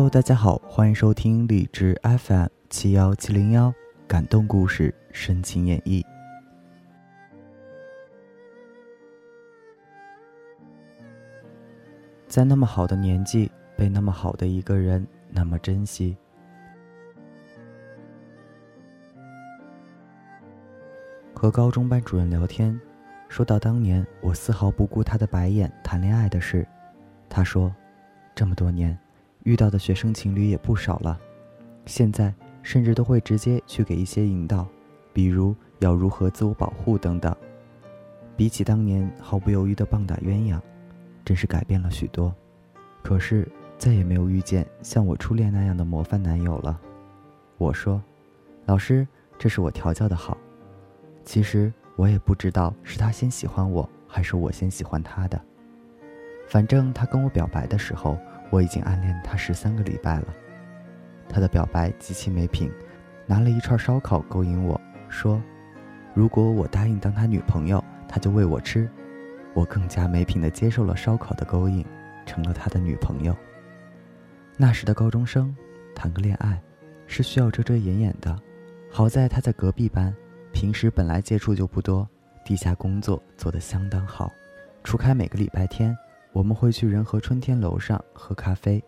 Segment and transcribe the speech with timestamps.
[0.00, 3.70] Hello，大家好，欢迎收听荔枝 FM 七幺七零幺
[4.08, 6.02] 感动故事深情演绎。
[12.26, 16.16] 在那么好的年纪，被那么好的一个人那么珍惜。
[21.34, 22.80] 和高中班主任聊天，
[23.28, 26.66] 说到当年我丝毫不顾他的白眼谈恋爱的事，
[27.28, 27.70] 他说
[28.34, 28.98] ：“这么多年。”
[29.44, 31.18] 遇到的学生情侣也不少了，
[31.86, 34.66] 现在甚至都会直接去给一些引导，
[35.12, 37.34] 比如要如何自我保护等等。
[38.36, 40.60] 比起当年毫不犹豫的棒打鸳鸯，
[41.24, 42.34] 真是改变了许多。
[43.02, 46.78] 可是再也没有遇见像我初恋那样的模范男友了。
[47.56, 48.02] 我说
[48.66, 50.36] ：“老师，这是我调教的好。”
[51.24, 55.40] 其实我也不知道是他先喜欢我，还是我先喜欢他的。
[56.46, 58.18] 反正他跟我表白的时候。
[58.50, 60.26] 我已经暗恋他十三个礼拜了，
[61.28, 62.70] 他的表白极其没品，
[63.26, 65.40] 拿了一串烧烤勾引我说
[66.12, 68.88] ：“如果我答应当他女朋友，他就喂我吃。”
[69.52, 71.84] 我更加没品的接受了烧烤的勾引，
[72.24, 73.36] 成了他的女朋友。
[74.56, 75.54] 那时的高中生，
[75.92, 76.60] 谈个恋爱，
[77.08, 78.40] 是需要遮遮掩掩的。
[78.88, 80.14] 好在他在隔壁班，
[80.52, 82.08] 平时本来接触就不多，
[82.44, 84.30] 地下工作做得相当好，
[84.84, 85.96] 除开每个礼拜天。
[86.32, 88.82] 我们会去仁和春天楼上喝咖啡。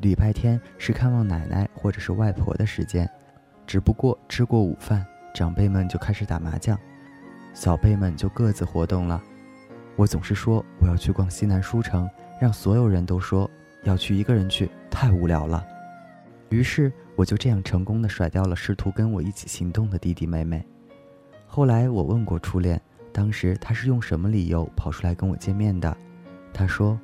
[0.00, 3.08] 礼拜天是看望奶奶或者是外婆的时间，
[3.66, 6.78] 只不过吃过午饭，长辈们就开始打麻将，
[7.52, 9.22] 小辈们就各自活动了。
[9.94, 13.48] 我总是说我要去逛西南书城，让所有人都说
[13.84, 15.64] 要去一个人去太无聊了。
[16.48, 20.66] 于是我就这样成功的甩掉了试图跟我一起行动的弟弟妹妹。
[21.46, 22.80] 后来我问过初恋，
[23.12, 25.96] 当时他是用什么理由跑出来跟我见面的？
[26.54, 26.98] 他说：“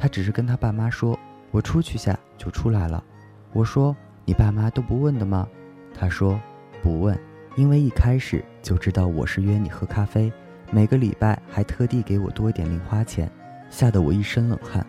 [0.00, 1.16] 他只是跟他爸妈说，
[1.50, 3.04] 我出去下就出来了。”
[3.52, 3.94] 我说
[4.24, 5.46] ：“你爸妈都不问的吗？”
[5.94, 6.40] 他说
[6.82, 7.16] ：“不问，
[7.54, 10.32] 因为一开始就知道我是约你喝咖啡，
[10.72, 13.30] 每个礼拜还特地给我多一点零花钱，
[13.68, 14.84] 吓得我一身冷汗。”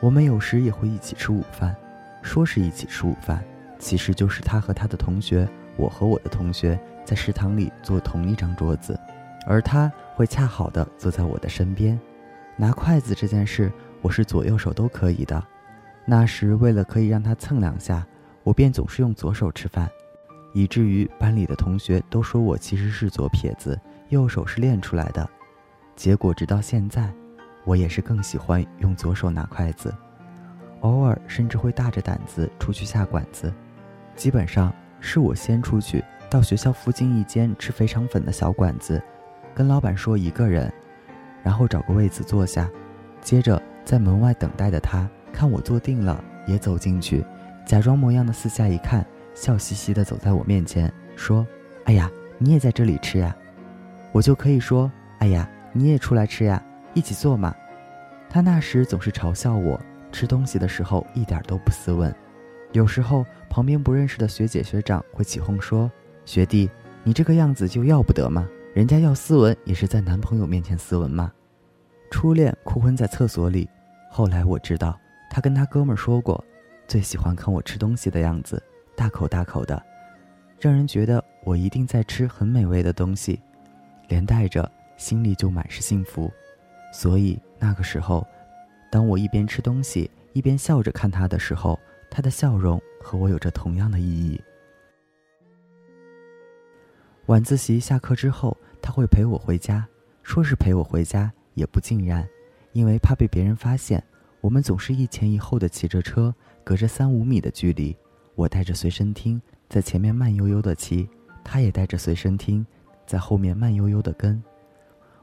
[0.00, 1.76] 我们有时也会一起吃午饭，
[2.22, 3.44] 说是一起吃午饭。
[3.78, 8.98] 其实就是他和他的同学，我和我的同学在食堂里坐同一张桌子，
[9.46, 11.98] 而他会恰好的坐在我的身边。
[12.56, 13.70] 拿筷子这件事，
[14.00, 15.42] 我是左右手都可以的。
[16.06, 18.06] 那时为了可以让他蹭两下，
[18.42, 19.90] 我便总是用左手吃饭，
[20.54, 25.28] 以至于班里的同学都说我其实是左撇子，右手是练出来的。
[25.94, 27.12] 结果直到现在，
[27.64, 29.94] 我也是更喜欢用左手拿筷子，
[30.80, 33.52] 偶尔甚至会大着胆子出去下馆子。
[34.16, 39.00] 基本上是我先出去到学校附近一间吃肥肠粉的小馆子，
[39.54, 40.72] 跟老板说一个人，
[41.42, 42.68] 然后找个位子坐下，
[43.20, 47.24] 接着在门外等待的他看我坐定了，也走进去，
[47.64, 51.46] 假装模样的四下一看，笑嘻嘻的走在我面前说
[51.84, 53.36] ：“哎呀，你也在这里吃呀？”
[54.12, 54.90] 我就可以说
[55.20, 56.62] ：“哎呀，你也出来吃呀，
[56.94, 57.54] 一起坐嘛。”
[58.28, 62.12] 他那时总是嘲笑我吃东西的时候一点都不斯文。
[62.72, 65.90] 有时候，旁边不认识的学姐学长会起哄说
[66.26, 66.68] ：“学弟，
[67.04, 68.46] 你这个样子就要不得吗？
[68.74, 71.32] 人家要斯文也是在男朋友面前斯文嘛。”
[72.10, 73.68] 初恋哭昏在厕所里，
[74.10, 74.98] 后来我知道，
[75.30, 76.44] 他跟他哥们说过，
[76.86, 78.62] 最喜欢看我吃东西的样子，
[78.94, 79.82] 大口大口的，
[80.60, 83.40] 让人觉得我一定在吃很美味的东西，
[84.08, 86.30] 连带着心里就满是幸福。
[86.92, 88.26] 所以那个时候，
[88.90, 91.78] 当我一边吃东西一边笑着看他的时候。
[92.16, 94.40] 他的笑容和我有着同样的意义。
[97.26, 99.86] 晚自习下课之后，他会陪我回家，
[100.22, 102.26] 说是陪我回家也不尽然，
[102.72, 104.02] 因为怕被别人发现，
[104.40, 107.94] 我们总是一前一后的骑着车，隔着三五米的距离，
[108.34, 109.38] 我带着随身听
[109.68, 111.06] 在前面慢悠悠的骑，
[111.44, 112.66] 他也带着随身听
[113.06, 114.42] 在后面慢悠悠的跟。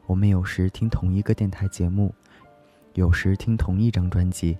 [0.06, 2.14] 我们有时听同一个电台节目，
[2.94, 4.56] 有时听同一张专辑。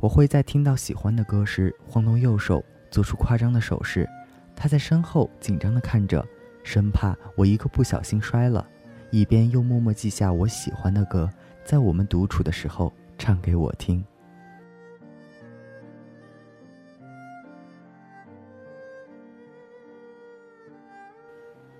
[0.00, 4.08] 我会在听到喜欢的歌时晃动右手，做出夸张的手势。
[4.54, 6.24] 他在身后紧张地看着，
[6.62, 8.64] 生怕我一个不小心摔了，
[9.10, 11.28] 一边又默默记下我喜欢的歌，
[11.64, 14.04] 在我们独处的时候唱给我听。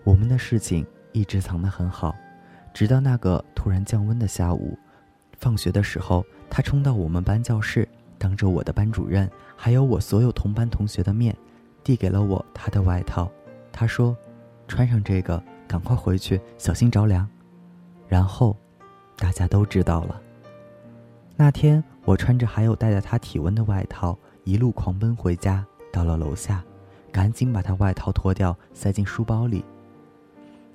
[0.02, 2.16] 我们的事情一直藏得很好，
[2.74, 4.76] 直到那个突然降温的下午，
[5.38, 7.88] 放学的时候，他冲到我们班教室。
[8.18, 11.34] 当着我的班主任还有我所有同班同学的面，
[11.82, 13.30] 递给了我他的外套。
[13.72, 14.16] 他说
[14.66, 17.28] ：“穿上这个，赶快回去，小心着凉。”
[18.08, 18.56] 然后，
[19.16, 20.20] 大家都知道了。
[21.36, 25.64] 那天，我穿着还有带着他体温的外套，一路狂奔回家。
[25.92, 26.62] 到了楼下，
[27.12, 29.64] 赶紧把他外套脱掉，塞进书包里。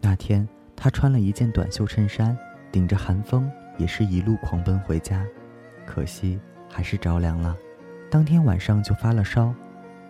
[0.02, 2.38] 那天，他穿了一件短袖衬衫，
[2.72, 5.26] 顶着寒风，也是一路狂奔回家。
[5.86, 6.40] 可惜，
[6.74, 7.56] 还是着凉了。
[8.10, 9.54] 当天晚上就发了烧。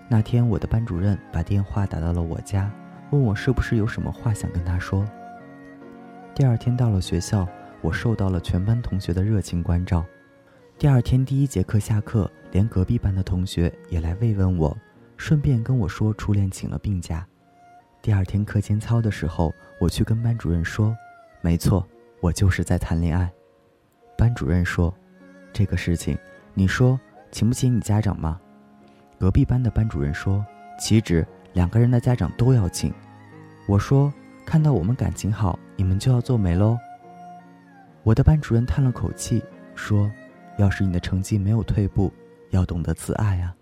[0.07, 2.71] 那天，我的班主任把电话打到了我家，
[3.11, 5.05] 问我是不是有什么话想跟他说。
[6.33, 7.47] 第二天到了学校，
[7.81, 10.05] 我受到了全班同学的热情关照。
[10.77, 14.75] 第二天第一节课下课，连隔壁班的同学也来慰问我，
[15.17, 17.25] 顺便跟我说初恋请了病假。
[18.01, 20.95] 第二天课间操的时候，我去跟班主任说
[21.41, 21.87] ：“没错，
[22.19, 23.31] 我就是在谈恋爱。”
[24.17, 24.93] 班主任说
[25.53, 26.17] ：“这个事情，
[26.53, 26.99] 你说
[27.31, 28.39] 请不请你家长吗？”
[29.19, 30.45] 隔壁班的班主任说
[30.79, 32.93] ：“岂止，两个人的家长都要请。”
[33.67, 34.13] 我说。
[34.45, 36.77] 看到我们感情好，你们就要做媒喽。
[38.03, 39.41] 我的班主任叹了口气，
[39.73, 40.11] 说
[40.59, 42.11] ：“要是你的成绩没有退步，
[42.49, 43.55] 要懂得自爱啊。”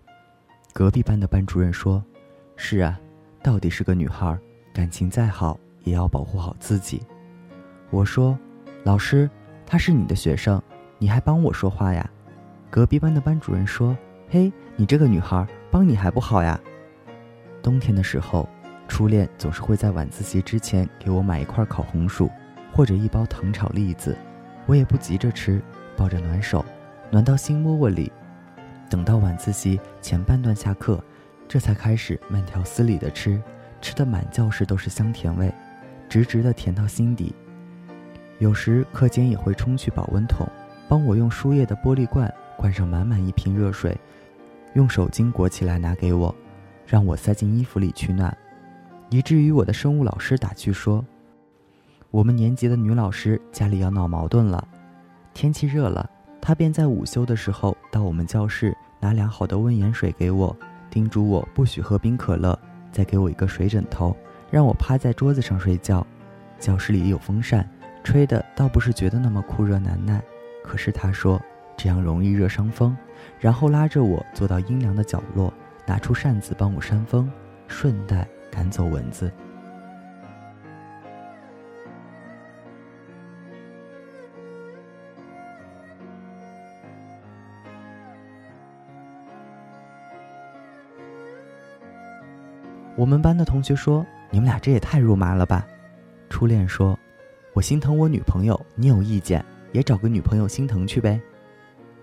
[0.74, 2.04] 隔壁班的班主任说
[2.58, 2.98] ：“是啊，
[3.44, 4.36] 到底是个女孩，
[4.74, 7.00] 感情再好也要保护好自己。”
[7.90, 8.36] 我说
[8.82, 9.30] ：“老师，
[9.64, 10.60] 她是你的学生，
[10.98, 12.10] 你还帮我说话呀？”
[12.72, 13.94] 隔壁班的班主任说
[14.30, 16.58] ：“嘿，你这个女孩，帮你还不好呀？”
[17.62, 18.48] 冬天的时候。
[18.88, 22.28] 初恋总是会在晚自习之前给我买一块烤红薯，
[22.74, 24.14] 或者一包糖炒栗子，
[24.66, 25.62] 我也不急着吃，
[25.96, 26.62] 抱着暖手，
[27.10, 28.12] 暖到心窝窝里。
[28.90, 31.02] 等到晚自习前半段下课，
[31.48, 33.40] 这才开始慢条斯理的吃，
[33.80, 35.50] 吃的满教室都是香甜味，
[36.06, 37.34] 直直的甜到心底。
[38.40, 40.46] 有时课间也会冲去保温桶，
[40.86, 42.30] 帮我用输液的玻璃罐
[42.62, 43.98] 灌上满满一瓶热水，
[44.74, 46.32] 用手巾裹起来拿给我，
[46.86, 48.32] 让我塞进衣服里取暖。
[49.10, 51.04] 以至于我的生物老师打趣说
[52.12, 54.64] ：“我们年级的女老师家里要闹矛盾了。
[55.34, 56.08] 天气热了，
[56.40, 60.56] 她便在午休的时候到我们教室拿凉好的温盐水给我，
[60.88, 62.56] 叮嘱我不许喝冰可乐，
[62.92, 64.16] 再给我一个水枕头，
[64.52, 66.06] 让我趴在桌子上睡觉。
[66.60, 67.68] 教室里有风扇，
[68.04, 70.22] 吹的倒不是觉得那么酷热难耐，
[70.62, 71.42] 可是她说
[71.76, 72.96] 这样容易热伤风，
[73.40, 75.52] 然后拉着我坐到阴凉的角落，
[75.86, 77.30] 拿出扇子帮我扇风，
[77.66, 79.32] 顺带。”赶走蚊子。
[92.94, 95.66] 我们班的同学说：“你们俩这也太肉麻了吧？”
[96.28, 96.96] 初恋说
[97.54, 99.42] ：“我心疼我女朋友，你有意见
[99.72, 101.18] 也找个女朋友心疼去呗。”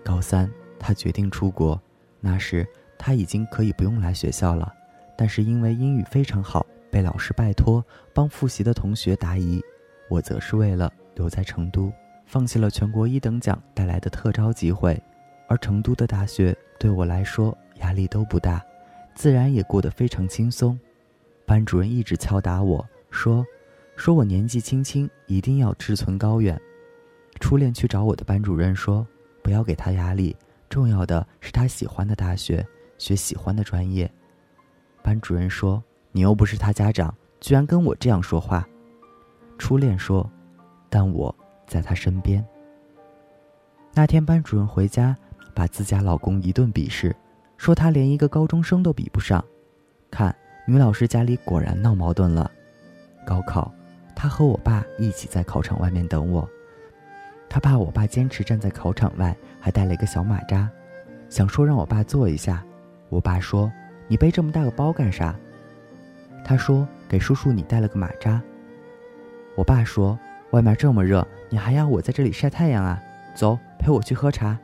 [0.04, 1.80] 高三，他决定出国，
[2.20, 2.66] 那时
[2.98, 4.72] 他已经可以不用来学校了。
[5.16, 9.62] 但是因为英语非常好，被老师拜托帮复习的同学答疑，
[10.08, 11.92] 我则是为了留在成都，
[12.26, 15.00] 放弃了全国一等奖带来的特招机会，
[15.46, 18.64] 而成都的大学对我来说压力都不大，
[19.14, 20.78] 自然也过得非常轻松。
[21.44, 23.44] 班主任一直敲打我说，
[23.96, 26.58] 说我年纪轻轻一定要志存高远。
[27.40, 29.06] 初恋去找我的班主任说，
[29.50, 30.36] 不要给他压力，
[30.68, 32.64] 重要的是他喜欢的大学，
[32.98, 34.08] 学喜欢的专业。
[35.02, 35.82] 班主任说
[36.14, 38.64] ：“你又不是他家长，居然跟我这样说话。”
[39.58, 40.30] 初恋说
[40.88, 41.34] ：“但我
[41.66, 42.46] 在他身边。”
[43.92, 45.16] 那天班主任回家，
[45.52, 47.12] 把自家老公一顿鄙视，
[47.56, 49.44] 说他连一个高中生都比不上。
[50.12, 50.32] 看，
[50.64, 52.48] 女老师家里果然闹矛盾了。
[53.26, 53.74] 高考，
[54.14, 56.48] 他和我爸一起在考场外面等我。
[57.50, 60.66] 他怕我爸坚持站在考场外，还带了一个小马扎，
[61.28, 62.64] 想说让我爸坐一下。
[63.10, 63.70] 我爸说。
[64.08, 65.36] 你背这么大个包干啥？
[66.44, 68.42] 他说：“给叔叔你带了个马扎。”
[69.54, 70.18] 我爸说
[70.50, 73.00] ：“外面这么热，你还要我在这里晒太阳啊？
[73.36, 74.58] 走，陪我去喝茶。”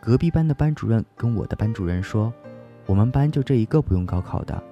[0.00, 2.32] 隔壁班的班主任跟我的班主任说
[2.86, 4.62] ：“我们班就这一个不用高考的。”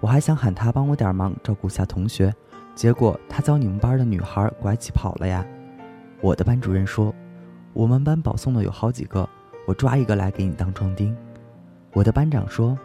[0.00, 2.34] 我还想喊他帮我点忙，照顾下同学，
[2.74, 5.42] 结果他遭你们班的女孩拐起跑了呀。
[6.22, 7.14] 我的班主任说
[7.74, 9.28] ：“我们班保送的有好几个，
[9.66, 11.14] 我抓一个来给你当壮丁。”
[11.92, 12.78] 我的班长说。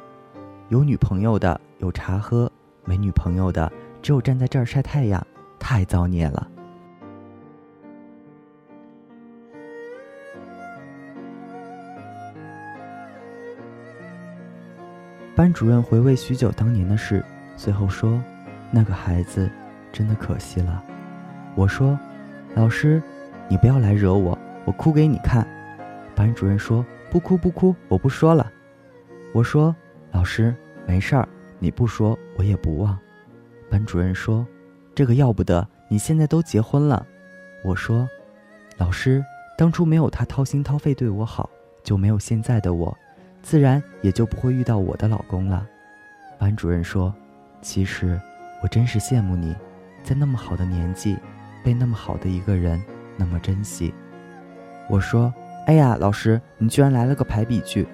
[0.70, 2.51] 有女朋友的有茶喝，
[2.84, 5.25] 没女朋友的只有站在这儿晒太阳，
[5.58, 6.46] 太造孽了。
[15.38, 17.24] 班主任回味许久当年的事，
[17.56, 18.22] 最后说
[18.70, 19.50] ：“那个孩子
[19.94, 20.84] 真的可惜了。”
[21.56, 21.98] 我说
[22.56, 23.01] ：“老师，
[23.48, 25.48] 你不要来惹我，我哭给你看。”
[26.16, 28.51] 班主任说：“不哭不哭，我不说了。”
[29.34, 29.75] 我说。
[30.13, 30.56] 老师，
[30.88, 31.27] 没事儿，
[31.60, 32.98] 你不说我也不忘。
[33.70, 34.48] 班主任说
[34.96, 35.68] ：“这个要不得！
[35.89, 37.06] 你现在都结婚了。”
[37.62, 38.10] 我说
[38.80, 39.24] ：“老师，
[39.58, 41.48] 当初没有他掏心掏肺对我好，
[41.84, 42.98] 就没有现在的我，
[43.44, 45.68] 自然也就不会遇到我的老公了。”
[46.39, 47.13] 班主任说
[47.62, 48.20] ：“其实，
[48.63, 49.54] 我真是羡慕你，
[50.04, 51.18] 在那么好的年纪，
[51.63, 52.82] 被那么好的一个人
[53.17, 53.93] 那么珍惜。”
[54.89, 55.33] 我说
[55.67, 57.86] ：“哎呀，老师，你居然来了个排比句，